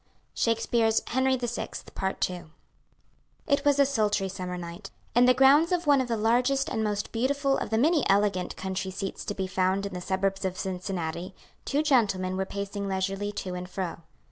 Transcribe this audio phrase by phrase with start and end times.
[0.33, 2.45] SHAKESPEARE'S "HENRY VI.," PART II.
[3.45, 4.89] It was a sultry summer night.
[5.13, 8.55] In the grounds of one of the largest and most beautiful of the many elegant
[8.57, 11.35] country seats to be found in the suburbs of Cincinnati
[11.65, 13.97] two gentlemen were pacing leisurely to and fro.